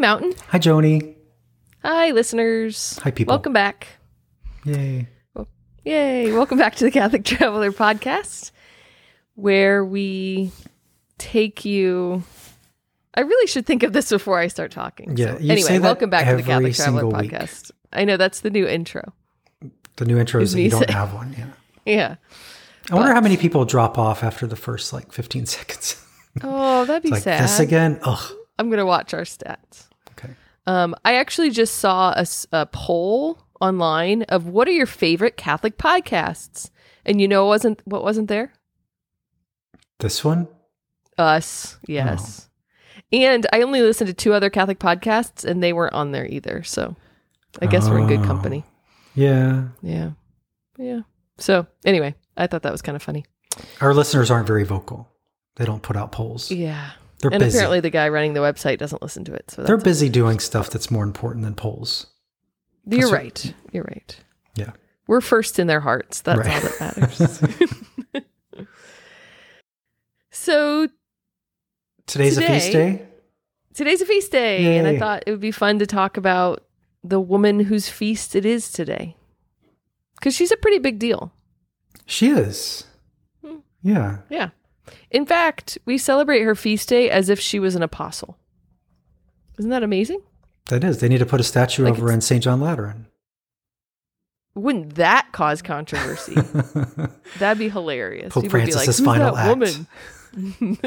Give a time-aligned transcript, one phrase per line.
[0.00, 0.34] Mountain.
[0.48, 1.14] Hi, Joni.
[1.84, 2.98] Hi, listeners.
[3.02, 3.32] Hi, people.
[3.32, 3.86] Welcome back.
[4.64, 5.08] Yay.
[5.84, 6.32] Yay.
[6.32, 8.50] Welcome back to the Catholic Traveler podcast,
[9.34, 10.52] where we
[11.18, 12.22] take you.
[13.14, 15.16] I really should think of this before I start talking.
[15.16, 17.30] Yeah, So you anyway, say that welcome back to the Catholic Traveler week.
[17.32, 17.70] podcast.
[17.92, 19.12] I know that's the new intro.
[19.96, 21.34] The new intro is that you don't saying- have one.
[21.36, 21.46] Yeah.
[21.86, 22.16] Yeah.
[22.90, 25.96] I wonder how many people drop off after the first like 15 seconds.
[26.42, 27.42] Oh, that'd be like sad.
[27.42, 27.98] this again?
[28.02, 28.32] Ugh.
[28.58, 29.86] I'm going to watch our stats.
[30.66, 32.14] Um, I actually just saw
[32.52, 36.70] a poll online of what are your favorite Catholic podcasts,
[37.04, 38.52] and you know what wasn't what wasn't there?
[39.98, 40.48] This one?
[41.18, 42.48] Us, yes.
[43.12, 46.62] And I only listened to two other Catholic podcasts, and they weren't on there either.
[46.62, 46.96] So
[47.60, 48.24] I guess we're in good Oh.
[48.24, 48.64] company.
[49.14, 49.68] Yeah.
[49.82, 50.10] Yeah,
[50.78, 51.00] yeah.
[51.38, 53.24] So anyway, I thought that was kind of funny.
[53.80, 55.08] Our listeners aren't very vocal.
[55.56, 56.50] They don't put out polls.
[56.50, 56.92] Yeah.
[57.20, 57.58] They're and busy.
[57.58, 59.50] apparently, the guy running the website doesn't listen to it.
[59.50, 62.06] So They're busy doing stuff that's more important than polls.
[62.86, 63.54] you're that's what- right.
[63.72, 64.16] You're right.
[64.54, 64.70] Yeah.
[65.06, 66.20] We're first in their hearts.
[66.22, 66.54] That's Right.
[66.54, 66.96] all that
[68.14, 68.24] matters.
[70.30, 70.88] so
[72.06, 73.06] Today's a feast day?
[73.74, 76.64] today's a feast day, and I thought it would be fun to talk about
[77.04, 79.16] the woman whose feast it is today.
[80.16, 81.32] Because she's a pretty big deal.
[82.06, 82.84] She is.
[83.44, 83.58] Hmm.
[83.82, 84.18] Yeah.
[84.28, 84.50] Yeah.
[85.10, 88.38] In fact, we celebrate her feast day as if she was an apostle.
[89.58, 90.22] Isn't that amazing?
[90.68, 90.98] That is.
[90.98, 92.42] They need to put a statue Like over in St.
[92.42, 93.06] John Lateran.
[94.54, 96.34] Wouldn't that cause controversy?
[97.38, 98.32] That'd be hilarious.
[98.32, 99.86] Pope People would be like, Francis's "Who's final that act." woman?"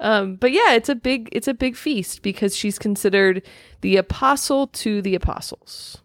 [0.00, 3.42] um, but yeah, it's a big it's a big feast because she's considered
[3.80, 5.98] the apostle to the apostles.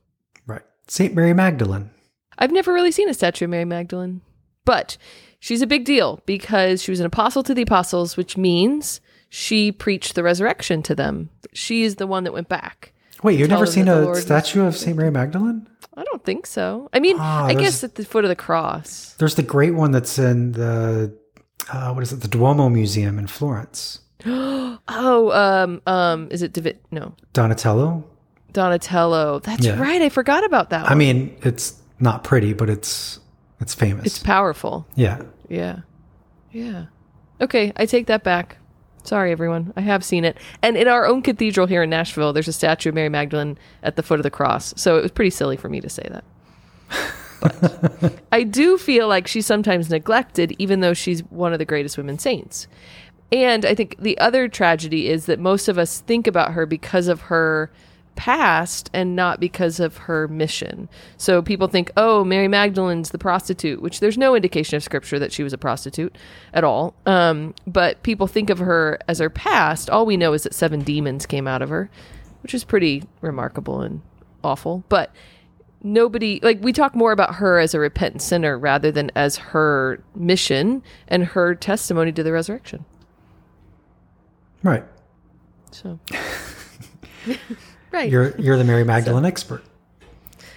[0.45, 0.61] Right.
[0.87, 1.15] St.
[1.15, 1.89] Mary Magdalene.
[2.37, 4.21] I've never really seen a statue of Mary Magdalene,
[4.63, 4.97] but
[5.39, 9.71] she's a big deal because she was an apostle to the apostles, which means she
[9.71, 11.29] preached the resurrection to them.
[11.53, 12.93] She is the one that went back.
[13.23, 14.95] Wait, you've never seen a Lord was- statue of St.
[14.97, 15.67] Mary Magdalene?
[15.97, 16.89] I don't think so.
[16.93, 19.15] I mean, Ah, I guess at the foot of the cross.
[19.17, 21.13] There's the great one that's in the
[21.73, 22.21] uh, what is it?
[22.21, 23.99] The Duomo Museum in Florence.
[24.25, 26.79] oh, um, um, is it David?
[26.91, 28.05] No, Donatello.
[28.53, 29.39] Donatello.
[29.39, 29.79] That's Yeah.
[29.79, 30.01] right.
[30.01, 30.89] I forgot about that.
[30.89, 33.19] I mean, it's not pretty, but it's
[33.59, 34.05] it's famous.
[34.05, 34.87] it's powerful.
[34.95, 35.21] yeah.
[35.49, 35.79] Yeah,
[36.51, 36.85] yeah.
[37.41, 38.57] Okay, I take that back.
[39.03, 39.73] Sorry, everyone.
[39.75, 42.89] I have seen it, and in our own cathedral here in Nashville, there's a statue
[42.89, 44.73] of Mary Magdalene at the foot of the cross.
[44.77, 46.23] So it was pretty silly for me to say that.
[47.41, 51.97] But I do feel like she's sometimes neglected, even though she's one of the greatest
[51.97, 52.67] women saints.
[53.31, 57.07] And I think the other tragedy is that most of us think about her because
[57.07, 57.71] of her
[58.19, 60.89] past and not because of her mission.
[61.15, 65.31] So people think, oh, Mary Magdalene's the prostitute, which there's no indication of scripture that
[65.31, 66.17] she was a prostitute
[66.53, 66.93] at all.
[67.05, 69.89] Um, but people think of her as her past.
[69.89, 71.89] All we know is that seven demons came out of her,
[72.43, 74.01] which is pretty remarkable and
[74.43, 74.83] awful.
[74.89, 75.15] But
[75.81, 80.03] nobody like we talk more about her as a repentant sinner rather than as her
[80.13, 82.83] mission and her testimony to the resurrection.
[84.61, 84.83] Right.
[85.71, 85.99] So,
[87.91, 88.09] right.
[88.09, 89.63] You're you're the Mary Magdalene expert.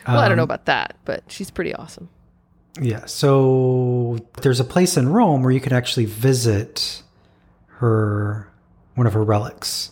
[0.07, 2.09] well, I don't Um, know about that, but she's pretty awesome.
[2.81, 3.05] Yeah.
[3.07, 7.03] So there's a place in Rome where you can actually visit
[7.79, 8.49] her
[8.95, 9.91] one of her relics.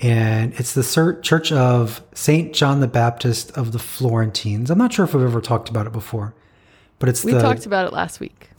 [0.00, 0.82] And it's the
[1.22, 2.52] Church of St.
[2.52, 4.70] John the Baptist of the Florentines.
[4.70, 6.34] I'm not sure if we've ever talked about it before,
[6.98, 8.50] but it's We the talked about it last week.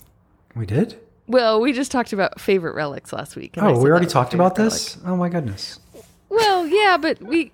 [0.56, 0.98] We did?
[1.28, 3.56] Well, we just talked about favorite relics last week.
[3.58, 4.98] Oh, we already talked about this?
[5.06, 5.80] Oh my goodness.
[6.30, 7.52] Well, yeah, but we,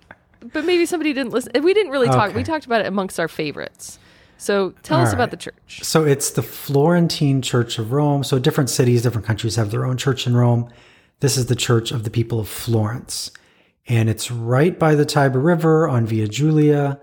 [0.52, 1.52] but maybe somebody didn't listen.
[1.62, 2.34] We didn't really talk.
[2.34, 3.98] We talked about it amongst our favorites.
[4.38, 5.80] So tell All us about the church.
[5.82, 8.24] So it's the Florentine Church of Rome.
[8.24, 10.68] So different cities, different countries have their own church in Rome.
[11.20, 13.30] This is the Church of the People of Florence.
[13.86, 17.00] And it's right by the Tiber River on Via Giulia.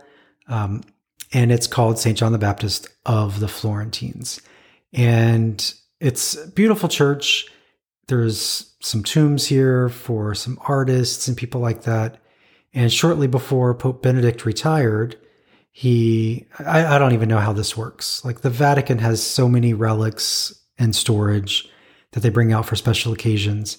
[0.49, 0.83] Um,
[1.31, 2.17] and it's called St.
[2.17, 4.41] John the Baptist of the Florentines.
[4.91, 7.47] And it's a beautiful church.
[8.07, 12.17] There's some tombs here for some artists and people like that.
[12.73, 15.17] And shortly before Pope Benedict retired,
[15.71, 18.23] he I, I don't even know how this works.
[18.25, 21.67] Like the vatican has so many relics and storage
[22.11, 23.77] that they bring out for special occasions.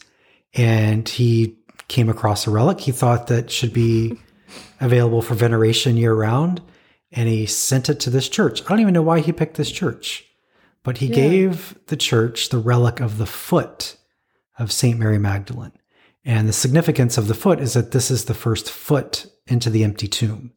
[0.54, 1.56] And he
[1.88, 4.16] came across a relic he thought that should be
[4.80, 6.62] available for veneration year round
[7.12, 8.62] and he sent it to this church.
[8.62, 10.24] I don't even know why he picked this church
[10.82, 11.14] but he Yeah.
[11.14, 13.96] gave the church the relic of the foot
[14.58, 15.72] of saint mary magdalene
[16.24, 19.84] and the significance of the foot is that this is the first foot into the
[19.84, 20.52] empty tomb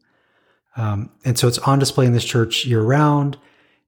[0.76, 3.38] um, and so it's on display in this church year round,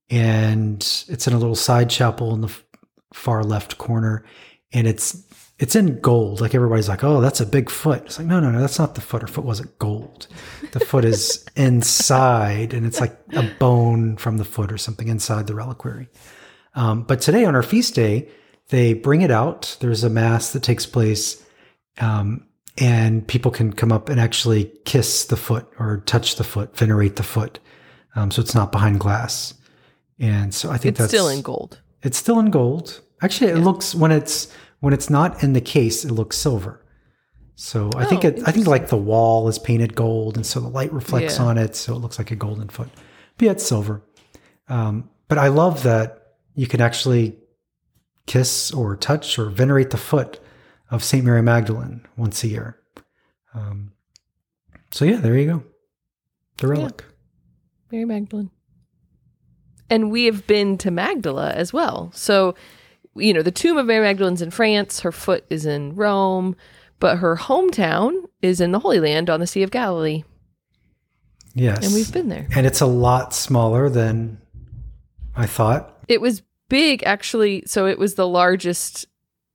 [0.09, 2.65] and it's in a little side chapel in the f-
[3.13, 4.25] far left corner.
[4.73, 5.25] And it's
[5.59, 6.41] it's in gold.
[6.41, 8.03] Like everybody's like, oh, that's a big foot.
[8.05, 9.23] It's like, no, no, no, that's not the foot.
[9.23, 10.27] Her foot wasn't gold.
[10.73, 15.47] The foot is inside, and it's like a bone from the foot or something inside
[15.47, 16.09] the reliquary.
[16.75, 18.29] Um, but today on our feast day,
[18.69, 19.77] they bring it out.
[19.81, 21.43] There's a mass that takes place,
[22.01, 22.47] um,
[22.79, 27.17] and people can come up and actually kiss the foot or touch the foot, venerate
[27.17, 27.59] the foot.
[28.15, 29.55] Um, so it's not behind glass.
[30.19, 31.81] And so I think It's that's still in gold.
[32.03, 33.01] it's still in gold.
[33.23, 36.83] Actually, it looks when it's when it's not in the case, it looks silver.
[37.55, 40.61] So I think Oh, it, I think like the wall is painted gold, and so
[40.61, 41.45] the light reflects Yeah.
[41.45, 42.89] on it, so it looks like a golden foot.
[43.39, 44.03] But yeah, it's silver.
[44.69, 47.37] Um, but I love that you can actually
[48.27, 50.41] kiss or touch or venerate the foot
[50.91, 52.79] of Saint Mary Magdalene once a year.
[53.55, 53.93] Um,
[54.91, 55.63] so yeah, there you go,
[56.59, 57.05] the relic.
[57.91, 58.51] Mary Magdalene.
[59.89, 62.11] And we have been to Magdala as well.
[62.15, 62.55] So,
[63.15, 66.57] you know, the tomb of Mary Magdalene's in France, her foot is in Rome,
[66.99, 70.25] but her hometown is in the Holy Land on the Sea of Galilee.
[71.55, 72.49] Yes, And we've been there.
[72.55, 74.39] and it's a lot smaller than
[75.37, 75.99] I thought.
[76.09, 77.63] It was big, actually.
[77.67, 79.07] So it was the largest,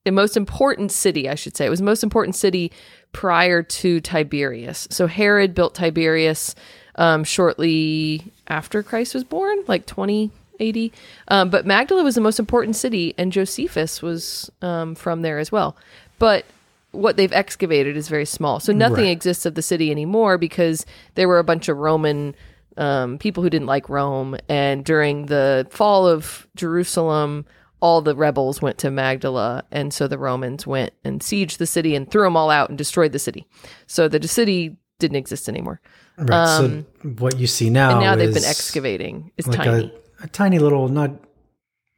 [0.06, 1.66] the most important city, I should say.
[1.66, 2.72] It was the most important city
[3.12, 4.88] prior to Tiberias.
[4.90, 6.56] So Herod built Tiberias
[6.96, 10.90] um, shortly after Christ was born, like 20 AD.
[11.28, 15.52] Um, but Magdala was the most important city, and Josephus was um, from there as
[15.52, 15.76] well.
[16.20, 16.46] But
[16.92, 18.60] what they've excavated is very small.
[18.60, 19.12] So nothing Right.
[19.12, 22.36] exists of the city anymore because there were a bunch of Roman
[22.78, 24.38] um, people who didn't like Rome.
[24.50, 27.46] And during the fall of Jerusalem,
[27.82, 29.64] all the rebels went to Magdala.
[29.72, 32.78] And so the Romans went and sieged the city and threw them all out and
[32.78, 33.48] destroyed the city.
[33.88, 35.82] So the city didn't exist anymore.
[36.18, 36.58] Right.
[36.58, 36.86] so
[37.18, 39.32] what you see now, Um, And now they've been excavating.
[39.38, 39.92] It's like tiny.
[40.22, 41.12] A, a tiny little, not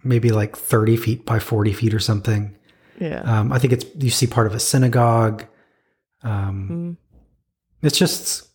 [0.03, 2.55] maybe like thirty feet by forty feet or something.
[2.99, 3.21] yeah.
[3.21, 5.45] Um, I think it's you see part of a synagogue.
[6.23, 6.97] Um, Mm.
[7.85, 8.47] It's just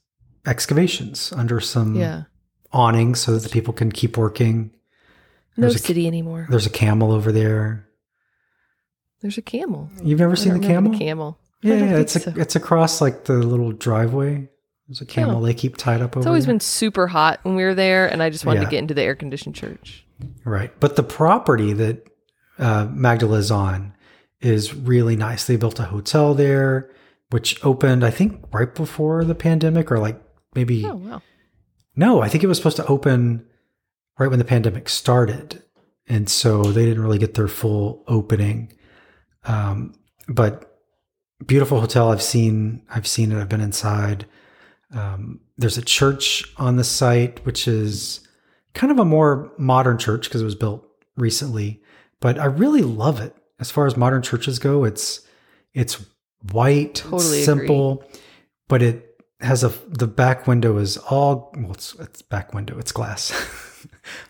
[0.46, 2.22] excavations under some yeah.
[2.72, 4.70] awnings so that the people can keep working.
[5.58, 6.46] No a, city anymore.
[6.50, 7.88] there's a camel over there.
[9.20, 9.90] There's a camel.
[10.02, 10.92] You've never I seen the camel?
[10.92, 11.38] The camel.
[11.62, 12.32] Yeah, yeah, it's a, so.
[12.36, 14.48] it's across like the little driveway.
[14.86, 15.44] There's a camel Oh.
[15.44, 16.20] they keep tied up over.
[16.20, 16.54] It's always there.
[16.54, 18.64] been super hot when we were there, and I just wanted Yeah.
[18.66, 20.06] to get into the air conditioned church.
[20.44, 20.72] Right.
[20.80, 22.06] But the property that
[22.58, 23.92] uh, Magdala is on
[24.40, 25.46] is really nice.
[25.46, 26.90] They built a hotel there,
[27.30, 30.20] which opened, I think, right before the pandemic, or like
[30.54, 31.22] maybe, Oh wow!
[31.96, 33.44] no, I think it was supposed to open
[34.18, 35.62] right when the pandemic started.
[36.06, 38.72] And so they didn't really get their full opening.
[39.44, 39.94] Um,
[40.28, 40.80] but
[41.46, 42.10] beautiful hotel.
[42.10, 43.40] I've seen, I've seen it.
[43.40, 44.26] I've been inside.
[44.92, 48.20] Um, there's a church on the site, which is
[48.74, 50.86] kind of a more modern church because it was built
[51.16, 51.82] recently.
[52.20, 53.34] But I really love it.
[53.60, 55.20] As far as modern churches go, it's
[55.74, 56.04] it's
[56.52, 58.04] white, Totally simple,
[58.68, 62.92] but it has a the back window is all well, it's it's back window, it's
[62.92, 63.32] glass.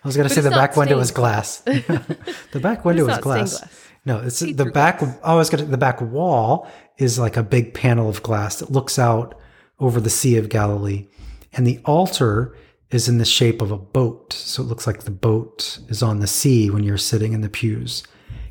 [0.03, 1.57] I was gonna But say the back window is stained glass.
[1.61, 3.57] the back window is glass.
[3.59, 3.85] glass.
[4.05, 5.01] No, it's the See-through back.
[5.23, 6.67] I was gonna the back wall
[6.97, 9.35] is like a big panel of glass that looks out
[9.79, 11.07] over the Sea of Galilee,
[11.53, 12.55] and the altar
[12.91, 14.33] is in the shape of a boat.
[14.33, 17.49] So it looks like the boat is on the sea when you're sitting in the
[17.49, 18.03] pews,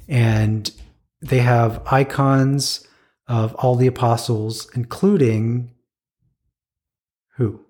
[0.07, 0.71] and
[1.21, 2.87] they have icons
[3.27, 5.73] of all the apostles, including
[7.37, 7.61] who?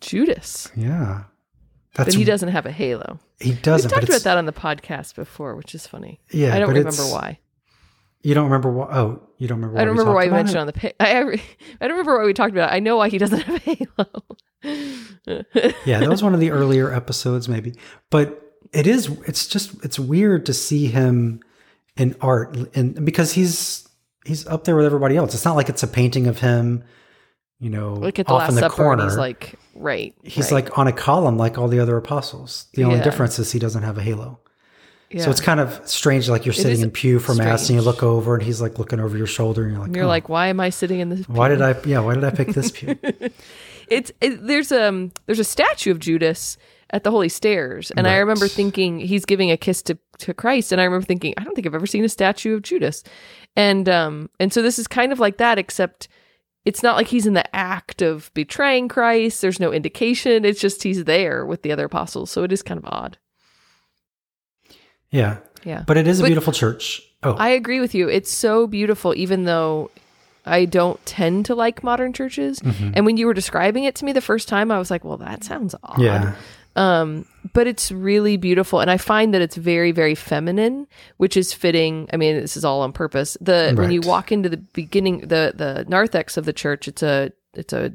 [0.00, 1.24] Judas, Yeah,
[1.94, 3.18] but he doesn't have a halo.
[3.40, 3.90] he doesn't.
[3.90, 6.20] We talked about that on the podcast before, which is funny.
[6.30, 7.38] Yeah, I don't remember why.
[8.22, 8.88] You don't remember why?
[8.92, 9.78] Oh, you don't remember.
[9.80, 10.60] I don't remember why about mentioned it?
[10.60, 11.02] on the.
[11.02, 11.20] I, I
[11.80, 12.74] I don't remember why we talked about it.
[12.74, 14.22] I know why he doesn't have a halo.
[15.84, 17.74] yeah, that was one of the earlier episodes, maybe.
[18.10, 19.06] But it is.
[19.26, 19.82] It's just.
[19.84, 21.40] It's weird to see him
[21.96, 23.88] in art, and because he's
[24.24, 25.34] he's up there with everybody else.
[25.34, 26.84] It's not like it's a painting of him,
[27.58, 29.04] you know, Like at the off Last in the Supper, corner.
[29.04, 30.14] he's like, right.
[30.22, 30.64] he's right.
[30.64, 32.66] like on a column, like all the other apostles.
[32.74, 33.04] The only Yeah.
[33.04, 34.38] difference is he doesn't have a halo.
[35.10, 35.24] yeah.
[35.24, 36.28] So it's kind of strange.
[36.28, 39.00] Like you're sitting in pew for mass, and you look over, and he's like looking
[39.00, 41.08] over your shoulder, and you're like, And you're "Oh, like, why am I sitting in
[41.08, 41.28] this?
[41.28, 41.74] why did I?
[41.84, 42.96] Yeah, why did I pick this pew?
[43.88, 46.56] it's it, there's um there's a statue of Judas
[46.92, 50.70] at the Holy Stairs, and I remember thinking he's giving a kiss to to Christ,
[50.72, 53.02] and I remember thinking I don't think I've ever seen a statue of Judas,
[53.56, 56.08] and um and so this is kind of like that, except
[56.64, 59.40] it's not like he's in the act of betraying Christ.
[59.40, 60.44] There's no indication.
[60.44, 63.16] It's just he's there with the other apostles, so it is kind of odd.
[65.10, 65.82] yeah, Yeah.
[65.86, 67.02] but it is a But- beautiful church.
[67.22, 68.08] Oh, I agree with you.
[68.08, 69.90] It's so beautiful, even though
[70.46, 72.60] I don't tend to like modern churches.
[72.60, 72.92] mhm.
[72.96, 75.18] And when you were describing it to me the first time, I was like, well,
[75.18, 76.00] that sounds odd.
[76.00, 76.32] yeah.
[76.80, 80.86] Um, but it's really beautiful, and I find that it's very, very feminine,
[81.18, 82.08] which is fitting.
[82.10, 83.36] I mean, this is all on purpose.
[83.40, 87.32] The when you walk into the beginning, the the narthex of the church, it's a
[87.52, 87.92] it's a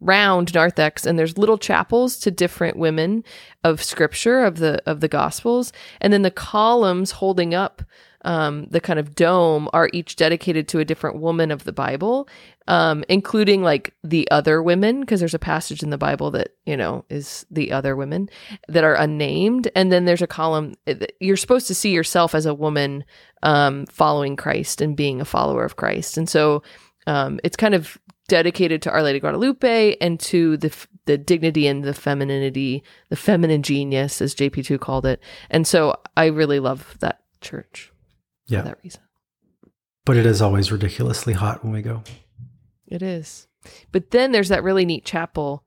[0.00, 3.24] round narthex and there's little chapels to different women
[3.64, 5.72] of scripture of the of the gospels.
[6.00, 7.82] And then the columns holding up
[8.24, 12.28] um, the kind of dome are each dedicated to a different woman of the bible
[12.68, 16.76] um, including like the other women because there's a passage in the bible that you
[16.76, 18.28] know is the other women
[18.68, 19.70] that are unnamed.
[19.74, 20.74] And then there's a column
[21.18, 23.04] you're supposed to see yourself as a woman
[23.42, 26.18] um, following christ and being a follower of christ.
[26.18, 26.62] And so
[27.06, 27.96] um, it's kind of
[28.28, 33.16] dedicated to Our Lady Guadalupe and to the f- the dignity and the femininity, the
[33.16, 35.20] feminine genius, as JP2 called it.
[35.50, 37.90] And so I really love that church
[38.46, 39.00] for that reason.
[40.04, 42.02] But it is always ridiculously hot when we go.
[42.86, 43.46] It is.
[43.92, 45.64] But then there's that really neat chapel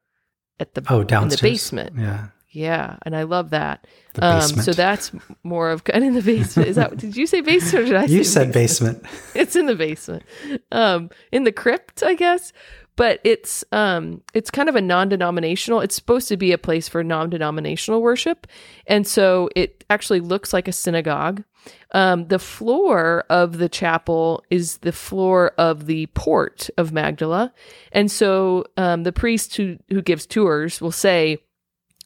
[0.60, 1.42] at the Oh, in downstairs.
[1.42, 1.94] the basement.
[1.98, 2.28] Yeah.
[2.52, 3.88] Yeah, and I love that.
[4.20, 6.68] Um, so that's more of kind of in the basement.
[6.68, 9.06] Is that did you say basement or did I say you said basement.
[9.36, 10.24] it's in the basement.
[10.72, 12.52] Um in the crypt i guess.
[12.98, 17.06] But it's um it's kind of a non-denominational it's supposed to be a place for
[17.06, 18.48] non-denominational worship.
[18.86, 21.46] And so it actually looks like a synagogue.
[21.94, 27.54] Um the floor of the chapel is the floor of the port of magdala.
[27.94, 31.38] And so um the priest who who gives tours will say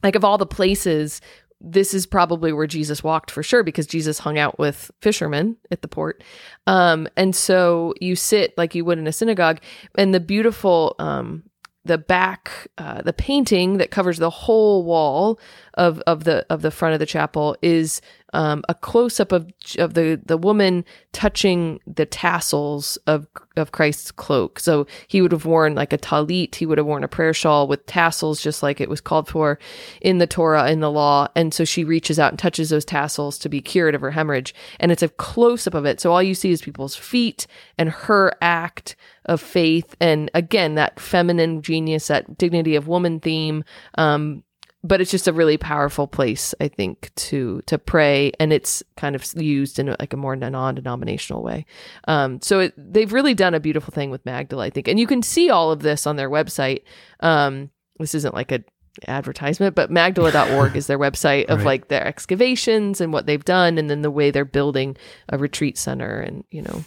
[0.05, 1.19] like of all the places
[1.61, 5.81] this is probably where Jesus walked for sure because Jesus hung out with fishermen at
[5.81, 6.23] the port.
[6.67, 9.61] Um, and so you sit like you would in a synagogue,
[9.97, 11.43] and the beautiful, um,
[11.85, 15.39] the back, uh, the painting that covers the whole wall
[15.75, 18.01] of of the of the front of the chapel is
[18.33, 24.11] um, a close up of of the the woman touching the tassels of of Christ's
[24.11, 24.59] cloak.
[24.59, 27.67] So he would have worn like a talit, he would have worn a prayer shawl
[27.67, 29.57] with tassels, just like it was called for
[30.01, 31.27] in the Torah in the law.
[31.35, 34.53] And so she reaches out and touches those tassels to be cured of her hemorrhage,
[34.79, 36.01] and it's a close up of it.
[36.01, 40.99] So all you see is people's feet and her act of faith, and again that
[40.99, 43.63] feminine genius, that dignity of woman theme.
[43.97, 44.43] Um,
[44.87, 48.31] but it's just a really powerful place i think to to pray.
[48.39, 51.65] And it's kind of used in like a more non-denominational way.
[52.07, 54.87] Um so it, they've really done a beautiful thing with magdala i think.
[54.87, 56.83] And you can see all of this on their website.
[57.19, 58.63] Um this isn't like a
[59.07, 61.65] advertisement but magdala.org is their website of Right.
[61.65, 64.95] like their excavations and what they've done and then the way they're building
[65.29, 66.83] a retreat center and you know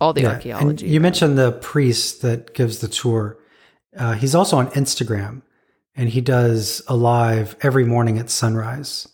[0.00, 3.38] all the Yeah, archaeology you mentioned the priest that gives the tour.
[3.96, 5.42] Uh, he's also on Instagram,
[5.96, 9.08] and he does a live every morning at sunrise.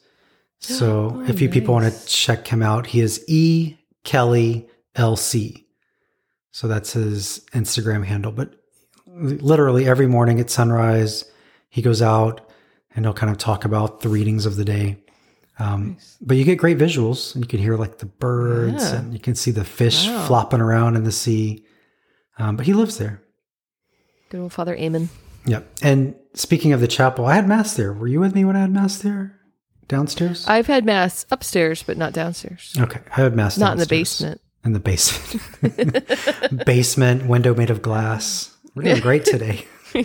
[0.60, 5.64] So Oh, if you people want to check him out, he is E Kelly LC.
[6.50, 8.32] So that's his Instagram handle.
[8.32, 8.54] But
[9.06, 11.24] literally every morning at sunrise,
[11.68, 12.40] he goes out
[12.94, 14.96] and he'll kind of talk about the readings of the day.
[15.60, 18.98] Um, but you get great visuals, and you can hear like the birds, Yeah.
[19.00, 20.24] and you can see the fish Wow.
[20.26, 21.64] flopping around in the sea.
[22.38, 23.20] Um, but he lives there.
[24.30, 25.08] good old father Eamon
[25.46, 25.66] Yep.
[25.82, 27.92] And speaking of the chapel, I had mass there.
[27.92, 29.34] Were you with me when I had mass there?
[29.86, 30.44] Downstairs?
[30.46, 33.00] i've had mass upstairs but not downstairs okay.
[33.16, 36.66] I had mass not in the basement In the basement.
[36.66, 38.54] basement, window made of glass.
[38.74, 39.64] We're doing great today.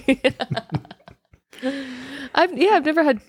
[2.33, 3.19] I've yeah, I've never had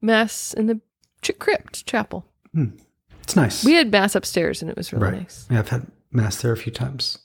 [0.00, 0.80] mass in the
[1.22, 2.26] ch- crypt chapel.
[2.52, 2.76] Hmm.
[3.22, 3.64] It's nice.
[3.64, 5.20] We had mass upstairs, and it was really right.
[5.22, 5.46] nice.
[5.50, 7.18] Yeah, I've had mass there a few times.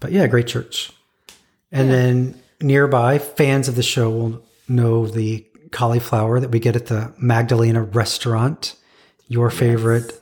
[0.00, 0.90] But yeah, great church.
[1.70, 6.86] And then nearby, fans of the show will know the cauliflower that we get at
[6.86, 8.76] the Magdalena restaurant.
[9.28, 10.12] Your favorite,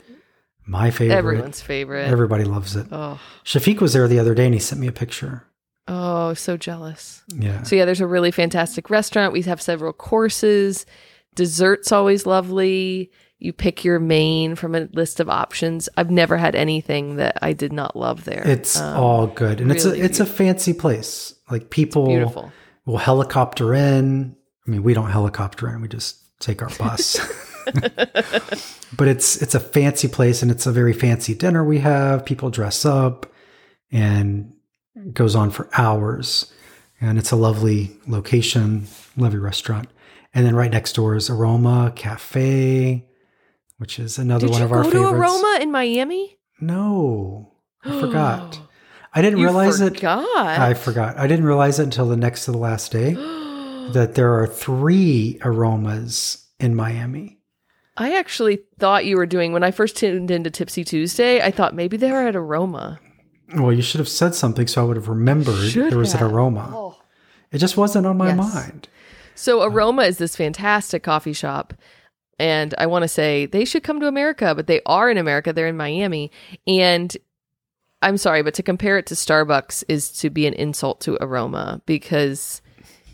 [0.65, 1.17] my favorite.
[1.17, 2.09] Everyone's favorite.
[2.09, 2.87] Everybody loves it.
[2.93, 5.45] oh, Shafiq was there the other day and he sent me a picture.
[5.89, 7.23] oh, so jealous.
[7.29, 7.63] Yeah.
[7.65, 9.33] So yeah, there's a really fantastic restaurant.
[9.33, 10.87] We have several courses.
[11.35, 13.11] Desserts always lovely.
[13.43, 15.89] You pick your main from a list of options.
[15.97, 18.47] I've never had anything that I did not love there.
[18.47, 19.61] It's Um, all good.
[19.61, 21.35] And it's a really it's a fancy place.
[21.51, 22.53] Like people
[22.87, 24.37] will helicopter in.
[24.67, 27.19] I mean, we don't helicopter in, we just take our bus.
[28.97, 32.25] but it's it's a fancy place and it's a very fancy dinner we have.
[32.25, 33.27] People dress up
[33.91, 34.53] and
[34.95, 36.53] it goes on for hours.
[37.01, 39.89] And it's a lovely location, lovely restaurant.
[40.33, 43.05] And then right next door is Aroma Cafe,
[43.83, 44.93] which is another Did one of our favorites.
[44.93, 46.39] Did you go to Aroma in Miami?
[46.61, 47.53] No,
[47.85, 48.61] I forgot.
[49.13, 49.97] I didn't You realize it.
[49.97, 50.25] forgot.
[50.61, 51.19] I forgot.
[51.19, 53.15] I didn't realize it until the next to the last day
[53.93, 57.41] that there are three aromas in Miami.
[57.97, 61.43] I actually thought you were doing when I first tuned into Tipsy Tuesday.
[61.43, 63.01] I thought maybe they were at Aroma.
[63.57, 66.23] Well, you should have said something so I would have remembered Should there was have.
[66.23, 66.71] an aroma.
[66.73, 66.97] Oh.
[67.51, 68.39] It just wasn't on my Yes.
[68.55, 68.89] mind.
[69.35, 71.75] So Aroma is this fantastic coffee shop.
[72.39, 75.53] And I want to say they should come to America, but they are in America.
[75.53, 76.31] They're in Miami,
[76.67, 77.17] and
[78.03, 81.81] I'm sorry, but to compare it to Starbucks is to be an insult to Aroma
[81.87, 82.61] because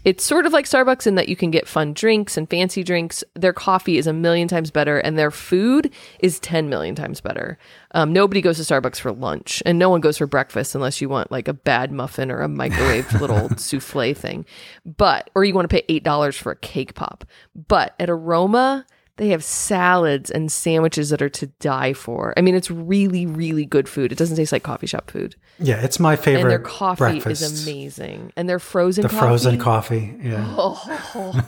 [0.04, 3.22] it's sort of like Starbucks in that you can get fun drinks and fancy drinks.
[3.34, 7.58] Their coffee is a million times better, and their food is 10 million times better.
[7.90, 11.10] Um, nobody goes to Starbucks for lunch, and no one goes for breakfast unless you
[11.10, 14.46] want like a bad muffin or a microwave little souffle thing.
[14.87, 17.25] But, or you want to pay $8 for a cake pop.
[17.54, 18.87] But at Aroma,
[19.18, 22.32] they have salads and sandwiches that are to die for.
[22.37, 24.10] I mean, it's really, really good food.
[24.12, 25.37] It doesn't taste like coffee shop food.
[25.58, 26.42] Yeah, it's my favorite.
[26.42, 27.42] And their coffee breakfast.
[27.42, 28.32] is amazing.
[28.37, 29.20] And their frozen The coffee.
[29.20, 30.14] frozen coffee.
[30.22, 30.46] Yeah.
[30.56, 31.42] Oh,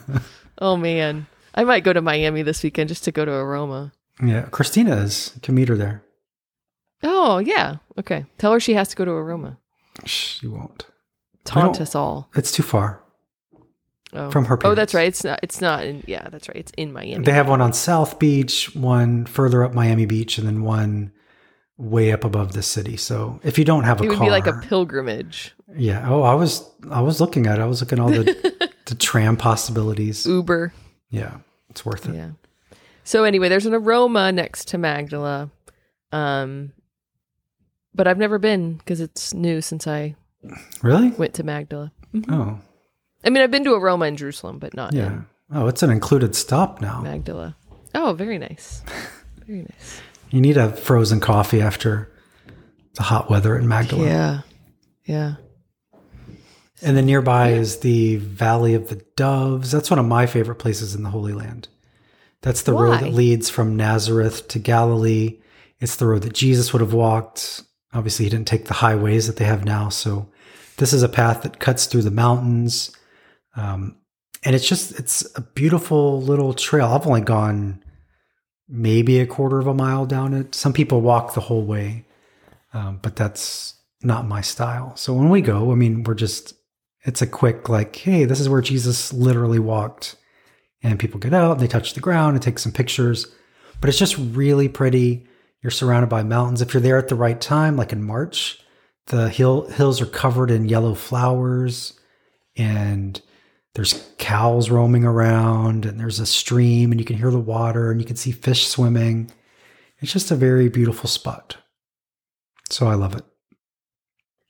[0.59, 1.27] oh man.
[1.55, 3.93] I might go to Miami this weekend just to go to Aroma.
[4.23, 4.43] Yeah.
[4.51, 5.33] Christina is.
[5.37, 6.03] You can meet her there.
[7.03, 7.77] Oh, yeah.
[7.99, 8.27] Okay.
[8.39, 9.59] Tell her she has to go to Aroma.
[10.05, 10.87] She won't.
[11.45, 12.29] Taunt us all.
[12.35, 13.00] It's too far
[14.13, 14.31] Oh.
[14.31, 15.07] from her Oh, that's right.
[15.07, 15.39] It's not.
[15.43, 15.85] It's not.
[15.85, 16.57] In, yeah, that's right.
[16.57, 17.25] It's in Miami.
[17.25, 21.13] They have one on South Beach, one further up Miami Beach, and then one
[21.77, 22.97] way up above the city.
[22.97, 25.55] So if you don't have a it would car, be like a pilgrimage.
[25.77, 26.07] yeah.
[26.11, 27.63] Oh, I was I was looking at it.
[27.63, 30.27] I was looking at all the the tram possibilities.
[30.27, 30.73] Uber.
[31.11, 31.39] Yeah,
[31.69, 32.15] it's worth it.
[32.17, 32.31] Yeah.
[33.05, 35.51] So anyway, there's an aroma next to Magdala.
[36.13, 36.73] Um
[37.95, 40.15] but I've never been because it's new since I
[40.83, 41.11] Really?
[41.11, 41.93] went to Magdala.
[42.29, 42.59] Oh,
[43.25, 45.23] I mean, I've been to Aroma in Jerusalem, but not yeah.
[45.53, 47.01] Oh, it's an included stop now.
[47.03, 47.57] Magdala.
[47.95, 48.83] Oh, very nice.
[49.47, 50.01] Very nice.
[50.31, 52.13] You need a frozen coffee after
[52.95, 54.05] the hot weather in Magdala.
[54.05, 54.41] Yeah.
[55.05, 55.35] Yeah.
[56.83, 59.71] And then nearby is the Valley of the Doves.
[59.71, 61.69] That's one of my favorite places in the Holy Land.
[62.43, 65.41] That's the road that leads from Nazareth to Galilee.
[65.79, 67.63] It's the road that Jesus would have walked.
[67.93, 69.91] Obviously, he didn't take the highways that they have now.
[69.91, 70.31] So,
[70.79, 72.97] this is a path that cuts through the mountains.
[73.57, 73.97] Um,
[74.43, 76.87] and it's just, it's a beautiful little trail.
[76.87, 77.83] I've only gone
[78.69, 80.55] maybe a quarter of a mile down it.
[80.55, 82.07] Some people walk the whole way,
[82.73, 84.97] um, but that's not my style.
[84.97, 86.55] So, when we go, I mean, we're just,
[87.05, 90.17] it's a quick, like, hey, this is where Jesus literally walked
[90.83, 93.27] and people get out, they touch the ground and take some pictures.
[93.81, 95.27] But it's just really pretty.
[95.63, 96.63] You're surrounded by mountains.
[96.63, 98.59] If you're there at the right time, like in March,
[99.07, 101.99] the hill hills are covered in yellow flowers
[102.57, 103.21] and
[103.75, 108.01] there's cows roaming around and there's a stream and you can hear the water and
[108.01, 109.31] you can see fish swimming.
[110.01, 111.57] It's just a very beautiful spot.
[112.71, 113.25] So I love it.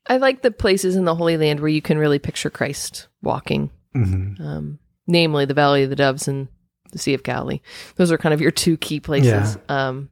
[0.09, 3.71] I like the places in the Holy Land where you can really picture Christ walking.
[3.93, 6.49] hmm Um, namely the Valley of the Doves and
[6.93, 7.61] the Sea of Galilee.
[7.97, 9.57] Those are kind of your two key places.
[9.69, 10.11] Um,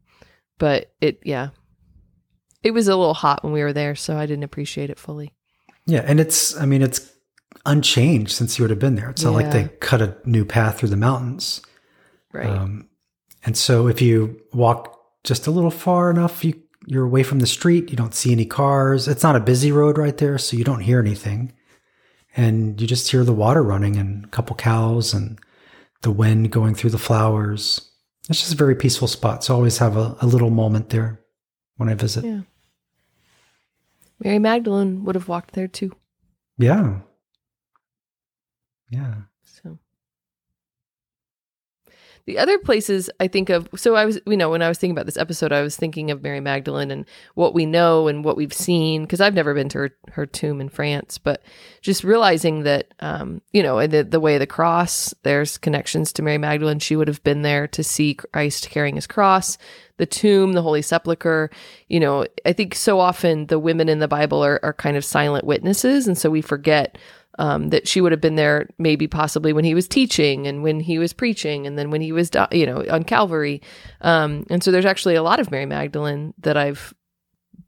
[0.58, 1.50] but it, yeah,
[2.62, 5.32] it was a little hot when we were there, so I didn't appreciate it fully.
[5.86, 7.10] Yeah, and it's I mean it's
[7.66, 9.10] unchanged since you would have been there.
[9.10, 11.60] It's not like they cut a new path through the mountains.
[12.32, 12.46] Right.
[12.46, 12.88] Um,
[13.44, 17.46] and so if you walk just a little far enough, you you're away from the
[17.46, 17.90] street.
[17.90, 19.08] You don't see any cars.
[19.08, 21.52] It's not a busy road right there, so you don't hear anything.
[22.34, 25.38] And you just hear the water running and a couple cows and
[26.02, 27.90] the wind going through the flowers.
[28.30, 29.44] It's just a very peaceful spot.
[29.44, 31.20] So I always have a, a little moment there
[31.76, 32.24] when I visit.
[32.24, 32.40] yeah.
[34.20, 35.92] Mary Magdalene would have walked there too.
[36.56, 37.00] Yeah.
[38.90, 39.14] Yeah.
[39.42, 39.78] So
[42.26, 44.94] the other places I think of, so I was, you know, when I was thinking
[44.94, 48.36] about this episode, I was thinking of Mary Magdalene and what we know and what
[48.36, 51.42] we've seen, because I've never been to her, her tomb in France, but
[51.80, 56.22] just realizing that, um, you know, the, the way of the cross, there's connections to
[56.22, 56.80] Mary Magdalene.
[56.80, 59.56] She would have been there to see Christ carrying his cross,
[59.96, 61.48] the tomb, the Holy Sepulchre.
[61.88, 65.04] You know, I think so often the women in the Bible are, are kind of
[65.04, 66.06] silent witnesses.
[66.06, 66.98] And so we forget
[67.38, 70.80] um, that she would have been there maybe possibly when he was teaching and when
[70.80, 73.62] he was preaching and then when he was you know on calvary.
[74.00, 76.94] Um, and so there's actually a lot of mary magdalene that i've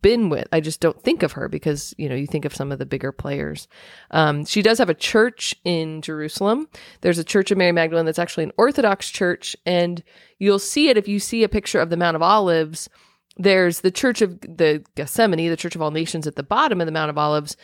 [0.02, 0.48] been with.
[0.52, 2.86] I just don't think of her because you know you think of some of the
[2.86, 3.68] bigger players.
[4.10, 6.68] Um, she does have a church in jerusalem.
[7.00, 10.02] There's a church of mary magdalene that's actually an orthodox church and
[10.38, 12.88] you'll see it if you see a picture of the mount of olives.
[13.36, 16.86] There's the church of the gethsemane the church of all nations at the bottom of
[16.86, 17.56] the mount of olives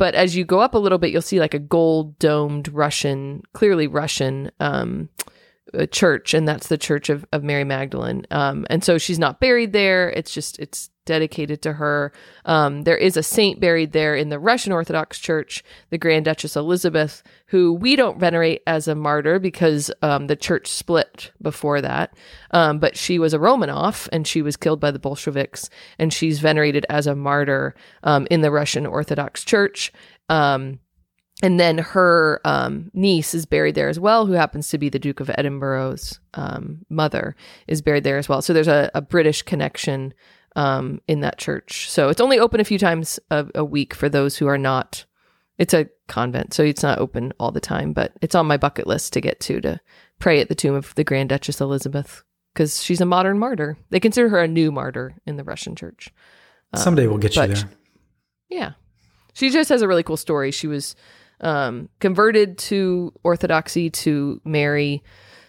[0.00, 3.42] but as you go up a little bit, you'll see like a gold domed Russian,
[3.52, 5.10] clearly Russian um,
[5.74, 8.26] uh, church, and that's the Church of, of Mary Magdalene.
[8.30, 10.10] Um, and so she's not buried there.
[10.10, 12.12] It's just it's dedicated to her.
[12.44, 16.54] Um, there is a saint buried there in the Russian Orthodox Church, the Grand Duchess
[16.54, 22.14] Elizabeth, who we don't venerate as a martyr because um, the church split before that.
[22.52, 26.38] Um, but she was a Romanov and she was killed by the Bolsheviks, and she's
[26.38, 29.92] venerated as a martyr um, in the Russian Orthodox Church.
[30.28, 30.78] Um,
[31.42, 34.98] and then her um, niece is buried there as well, who happens to be the
[34.98, 37.34] Duke of Edinburgh's um, mother,
[37.66, 38.42] is buried there as well.
[38.42, 40.12] So there's a, a British connection
[40.56, 41.90] um, in that church.
[41.90, 45.04] So it's only open a few times a, a, week for those who are not.
[45.58, 48.86] It's a convent, so it's not open all the time, but it's on my bucket
[48.86, 49.80] list to get to to
[50.18, 53.78] pray at the tomb of the Grand Duchess Elizabeth because she's a modern martyr.
[53.90, 56.10] They consider her a new martyr in the Russian church.
[56.74, 57.70] Someday we'll get you there.
[58.48, 58.72] Yeah.
[59.34, 60.50] She just has a really cool story.
[60.50, 60.96] She was
[61.40, 65.02] um, converted to Orthodoxy to marry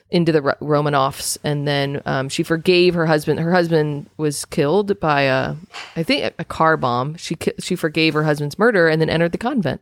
[0.09, 3.39] into the Romanovs, and then um, she forgave her husband.
[3.39, 5.55] Her husband was killed by a,
[5.95, 7.15] I think, a car bomb.
[7.15, 9.81] She she forgave her husband's murder and then entered the convent,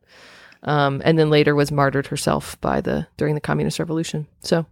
[0.63, 4.27] um, and then later was martyred herself by the during the communist revolution.
[4.41, 4.67] So,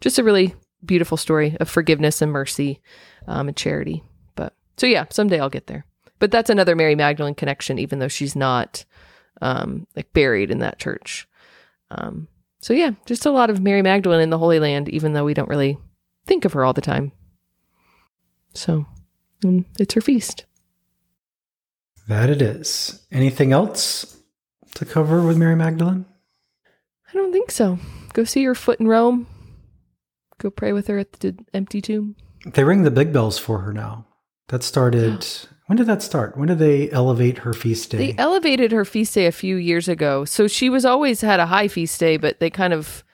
[0.00, 2.80] just a really beautiful story of forgiveness and mercy
[3.26, 4.04] um, and charity.
[4.34, 5.86] But so yeah, someday I'll get there.
[6.18, 8.84] But that's another Mary Magdalene connection, even though she's not
[9.40, 11.28] um, like buried in that church.
[11.90, 12.28] Um,
[12.60, 15.34] so yeah, just a lot of Mary Magdalene in the Holy Land, even though we
[15.34, 15.78] don't really
[16.26, 17.12] think of her all the time.
[18.54, 18.86] So
[19.44, 20.44] um, it's her feast.
[22.08, 23.06] That it is.
[23.12, 24.16] Anything else
[24.74, 26.06] to cover with Mary Magdalene?
[27.10, 27.78] I don't think so.
[28.12, 29.26] Go see her foot in Rome.
[30.38, 32.16] Go pray with her at the empty tomb.
[32.46, 34.06] They ring the big bells for her now.
[34.48, 35.26] That started
[35.68, 36.34] when did that start?
[36.34, 37.98] When did they elevate her feast day?
[37.98, 40.24] They elevated her feast day a few years ago.
[40.24, 43.04] So she was always had a high feast day, but they kind of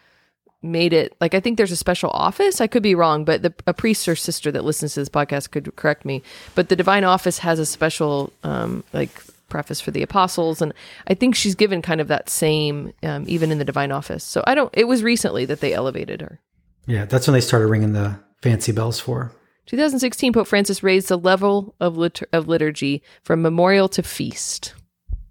[0.63, 2.61] made it like I think there's a special office.
[2.61, 5.51] I could be wrong, but the, a priest or sister that listens to this podcast
[5.51, 6.23] could correct me.
[6.55, 9.11] But the divine office has a special um, like
[9.49, 10.73] preface for the apostles, and
[11.09, 14.23] I think she's given kind of that same um, even in the divine office.
[14.23, 14.71] So I don't.
[14.75, 16.39] It was recently that they elevated her.
[16.87, 19.33] Yeah, that's when they started ringing the fancy bells for.
[19.67, 24.75] 2016, Pope Francis raised the level of, litur- of liturgy from memorial to feast.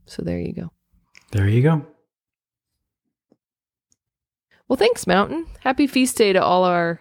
[0.05, 0.71] So there you go.
[1.31, 1.85] There you go.
[4.67, 5.45] Well, thanks, Mountain.
[5.59, 6.99] Happy feast day to all our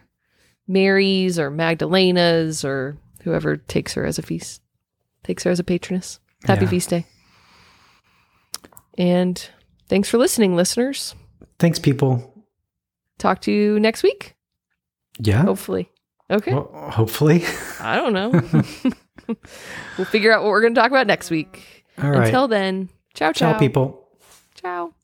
[0.66, 4.62] Marys or Magdalenas or whoever takes her as a feast,
[5.24, 6.20] takes her as a patroness.
[6.44, 6.70] Happy yeah.
[6.70, 7.06] feast day.
[8.98, 9.48] And
[9.88, 11.14] thanks for listening, listeners.
[11.58, 12.44] Thanks, people.
[13.18, 14.34] Talk to you next week.
[15.18, 15.42] Yeah.
[15.42, 15.91] Hopefully.
[16.32, 16.54] Okay.
[16.54, 17.44] Well, hopefully.
[17.80, 18.30] I don't know.
[19.98, 21.84] we'll figure out what we're going to talk about next week.
[22.02, 22.26] All right.
[22.26, 23.52] Until then, ciao, ciao.
[23.52, 24.08] Ciao, people.
[24.54, 24.94] Ciao.